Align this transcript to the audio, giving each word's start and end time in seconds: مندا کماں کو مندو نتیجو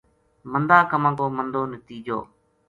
مندا 0.51 0.79
کماں 0.91 1.13
کو 1.17 1.25
مندو 1.37 1.61
نتیجو 1.73 2.19